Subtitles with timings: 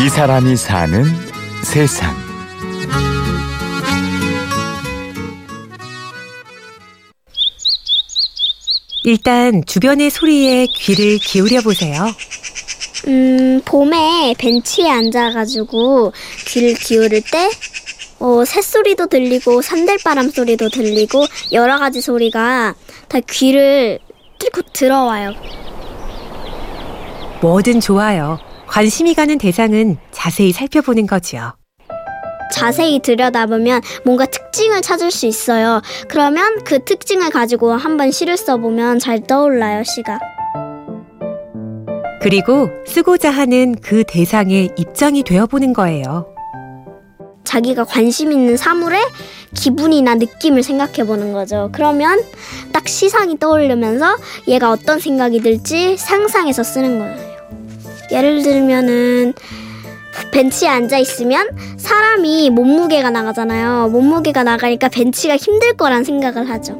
[0.00, 1.04] 이 사람이 사는
[1.64, 2.14] 세상.
[9.02, 12.06] 일단 주변의 소리에 귀를 기울여 보세요.
[13.08, 16.12] 음, 봄에 벤치에 앉아가지고
[16.46, 17.50] 귀를 기울일 때,
[18.20, 22.74] 어, 새소리도 들리고, 산들바람 소리도 들리고, 여러 가지 소리가
[23.08, 23.98] 다 귀를
[24.38, 25.32] 뚫고 들어와요.
[27.40, 28.38] 뭐든 좋아요.
[28.68, 31.54] 관심이 가는 대상은 자세히 살펴보는 거지요.
[32.52, 35.82] 자세히 들여다보면 뭔가 특징을 찾을 수 있어요.
[36.08, 40.18] 그러면 그 특징을 가지고 한번 시를 써보면 잘 떠올라요, 시가.
[42.20, 46.26] 그리고 쓰고자 하는 그 대상의 입장이 되어보는 거예요.
[47.44, 49.00] 자기가 관심 있는 사물의
[49.54, 51.70] 기분이나 느낌을 생각해 보는 거죠.
[51.72, 52.22] 그러면
[52.72, 54.16] 딱 시상이 떠오르면서
[54.48, 57.27] 얘가 어떤 생각이 들지 상상해서 쓰는 거예요.
[58.10, 59.34] 예를 들면은
[60.32, 63.88] 벤치에 앉아 있으면 사람이 몸무게가 나가잖아요.
[63.88, 66.76] 몸무게가 나가니까 벤치가 힘들 거란 생각을 하죠.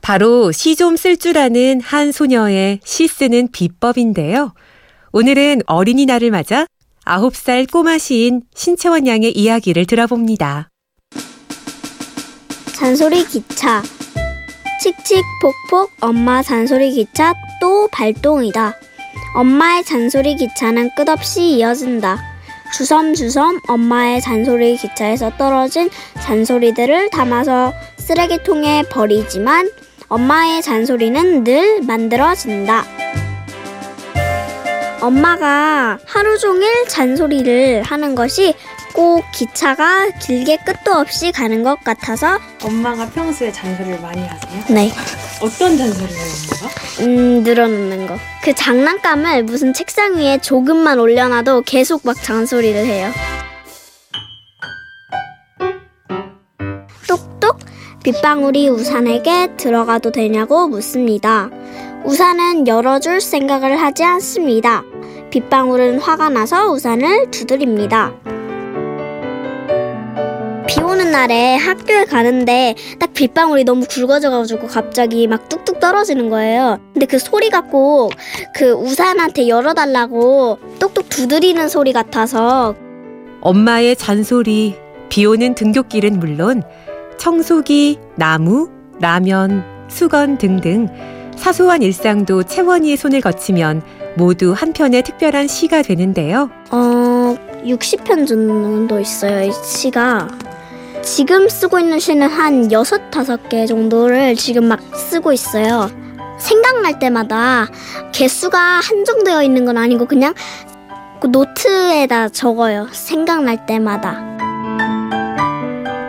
[0.00, 4.52] 바로 시 좀 쓸 줄 아는 한 소녀의 시 쓰는 비법인데요.
[5.12, 6.66] 오늘은 어린이날을 맞아
[7.06, 10.68] 9살 꼬마 시인 신채원 양의 이야기를 들어봅니다.
[12.74, 13.82] 잔소리 기차.
[14.80, 18.74] 칙칙폭폭 엄마 잔소리 기차 또 발동이다.
[19.36, 22.18] 엄마의 잔소리 기차는 끝없이 이어진다.
[22.72, 25.90] 주섬주섬 엄마의 잔소리 기차에서 떨어진
[26.22, 29.70] 잔소리들을 담아서 쓰레기통에 버리지만
[30.08, 32.84] 엄마의 잔소리는 늘 만들어진다.
[35.00, 38.54] 엄마가 하루 종일 잔소리를 하는 것이
[38.94, 44.62] 꼭 기차가 길게 끝도 없이 가는 것 같아서 엄마가 평소에 잔소리를 많이 하세요?
[44.70, 44.92] 네,
[45.42, 46.74] 어떤 잔소리를 해요, 엄마가?
[47.00, 48.16] 음, 늘어놓는 거.
[48.42, 53.10] 그 장난감을 무슨 책상 위에 조금만 올려놔도 계속 막 잔소리를 해요.
[57.08, 57.58] 똑똑
[58.04, 61.50] 빗방울이 우산에게 들어가도 되냐고 묻습니다.
[62.04, 64.84] 우산은 열어줄 생각을 하지 않습니다.
[65.30, 68.12] 빗방울은 화가 나서 우산을 두드립니다.
[71.14, 76.80] 날에 학교에 가는데 딱 빗방울이 너무 굵어져가지고 갑자기 막 뚝뚝 떨어지는 거예요.
[76.92, 78.10] 근데 그 소리가 꼭
[78.54, 82.74] 그 우산한테 열어달라고 똑똑 두드리는 소리 같아서
[83.40, 84.76] 엄마의 잔소리,
[85.08, 86.62] 비 오는 등굣길은 물론
[87.18, 88.70] 청소기, 나무,
[89.00, 90.88] 라면, 수건 등등
[91.36, 93.82] 사소한 일상도 채원이의 손을 거치면
[94.16, 96.48] 모두 한 편의 특별한 시가 되는데요.
[96.70, 100.28] 어 60편 정도 있어요 이 시가.
[101.04, 105.90] 지금 쓰고 있는 시는 한 여섯 다섯 개 정도를 지금 막 쓰고 있어요.
[106.38, 107.68] 생각날 때마다
[108.12, 110.34] 개수가 한정되어 있는 건 아니고 그냥
[111.20, 112.88] 그 노트에다 적어요.
[112.92, 114.34] 생각날 때마다.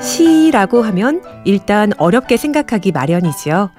[0.00, 3.70] 시라고 하면 일단 어렵게 생각하기 마련이지요.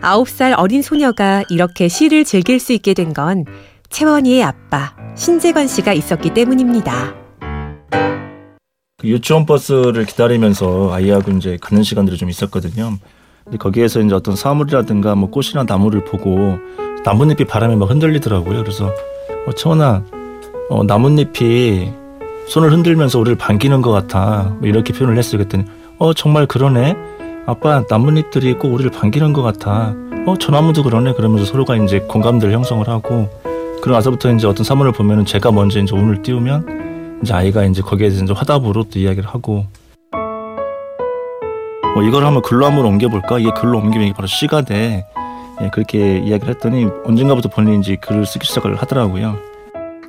[0.00, 3.44] 아홉 살 어린 소녀가 이렇게 시를 즐길 수 있게 된 건
[3.90, 7.14] 채원이의 아빠 신재관 씨가 있었기 때문입니다.
[9.04, 12.94] 그 유치원 버스를 기다리면서 아이하고 이제 가는 시간들이 좀 있었거든요.
[13.44, 16.56] 근데 거기에서 이제 어떤 사물이라든가 뭐 꽃이나 나무를 보고
[17.04, 18.62] 나뭇잎이 바람에 막 흔들리더라고요.
[18.62, 18.90] 그래서
[19.46, 20.02] 어, 채원아,
[20.70, 21.92] 어, 나뭇잎이
[22.48, 24.54] 손을 흔들면서 우리를 반기는 것 같아.
[24.58, 25.38] 뭐 이렇게 표현을 했어요.
[25.38, 25.64] 그랬더니
[25.98, 26.96] 어 정말 그러네.
[27.46, 29.94] 아빠 나뭇잎들이 꼭 우리를 반기는 것 같아.
[30.26, 31.12] 어 저 나무도 그러네.
[31.12, 33.28] 그러면서 서로가 이제 공감대를 형성을 하고
[33.82, 36.84] 그러고 나서부터 이제 어떤 사물을 보면은 제가 먼저 이제 운을 띄우면
[37.22, 39.66] 이제 아이가 이제 거기에 이제 화답으로 또 이야기를 하고
[41.94, 43.38] 뭐 이걸 한번 글로 한번 옮겨볼까?
[43.38, 45.06] 이게 글로 옮기면 이게 바로 시가 돼.
[45.62, 49.38] 예, 그렇게 이야기를 했더니 언젠가부터 본인이 이제 글을 쓰기 시작을 하더라고요.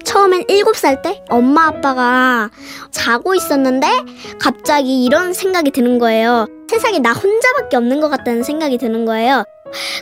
[0.04, 2.50] 처음엔 일곱 살때 엄마 아빠가
[2.92, 3.88] 자고 있었는데
[4.40, 6.48] 갑자기 이런 생각이 드는 거예요.
[6.70, 9.44] 세상에 나 혼자밖에 없는 것 같다는 생각이 드는 거예요.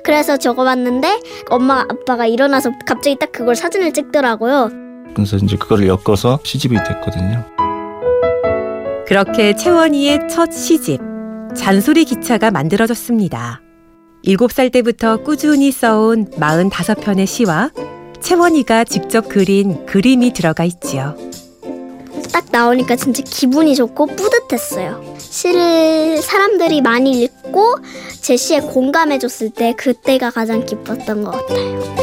[0.03, 1.19] 그래서 적어봤는데
[1.49, 4.82] 엄마 아빠가 일어나서 갑자기 딱 그걸 사진을 찍더라고요.
[5.13, 7.45] 그래서 이제 그거를 엮어서 시집이 됐거든요.
[9.05, 10.99] 그렇게 채원이의 첫 시집
[11.55, 13.61] 잔소리 기차가 만들어졌습니다.
[14.25, 17.71] 7살 때부터 꾸준히 써온 45편의 시와
[18.21, 21.15] 채원이가 직접 그린 그림이 들어가 있지요.
[22.31, 25.15] 딱 나오니까 진짜 기분이 좋고 뿌듯했어요.
[25.19, 27.75] 시를 사람들이 많이 읽고
[28.21, 32.02] 제 시에 공감해줬을 때 그때가 가장 기뻤던 것 같아요.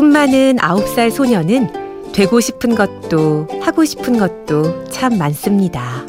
[0.00, 6.06] 꿈 많은 9살 소녀는 되고 싶은 것도 하고 싶은 것도 참 많습니다.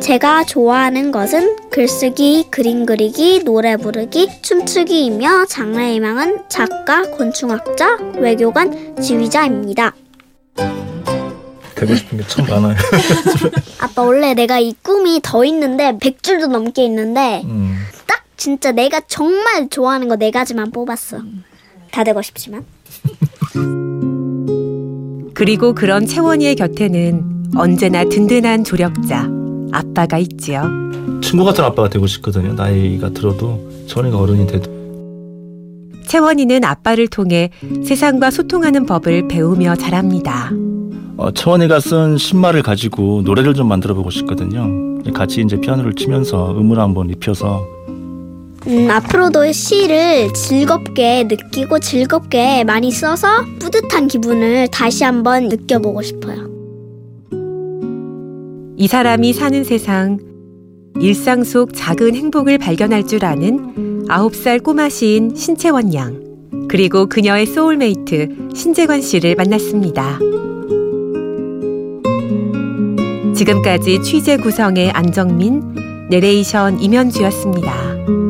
[0.00, 9.94] 제가 좋아하는 것은 글쓰기, 그림 그리기, 노래 부르기, 춤추기이며 장래의 희망은 작가, 곤충학자, 외교관, 지휘자입니다.
[11.74, 12.74] 되고 싶은 게 참 많아요.
[13.80, 17.76] 아빠 원래 내가 이 꿈이 더 있는데 100줄도 넘게 있는데 음.
[18.06, 21.18] 딱 진짜 내가 정말 좋아하는 거 네 가지만 뽑았어.
[21.92, 22.64] 다 되고 싶지만.
[25.34, 29.28] 그리고 그런 채원이의 곁에는 언제나 든든한 조력자,
[29.72, 30.62] 아빠가 있지요.
[31.22, 32.54] 친구 같은 아빠가 되고 싶거든요.
[32.54, 34.76] 나이가 들어도 전이가 어른이 돼도.
[36.06, 37.50] 채원이는 아빠를 통해
[37.84, 40.50] 세상과 소통하는 법을 배우며 자랍니다.
[41.18, 45.02] 어, 채원이가 쓴 신말을 가지고 노래를 좀 만들어 보고 싶거든요.
[45.12, 47.75] 같이 이제 피아노를 치면서 음을 한번 입혀서
[48.68, 53.28] 음, 앞으로도 시를 즐겁게 느끼고 즐겁게 많이 써서
[53.60, 56.50] 뿌듯한 기분을 다시 한번 느껴보고 싶어요.
[58.76, 60.18] 이 사람이 사는 세상,
[61.00, 66.20] 일상 속 작은 행복을 발견할 줄 아는 아홉 살 꼬마 시인 신채원 양,
[66.68, 70.18] 그리고 그녀의 소울메이트 신재관 씨를 만났습니다.
[73.34, 75.62] 지금까지 취재 구성의 안정민,
[76.10, 78.25] 내레이션 임현주였습니다.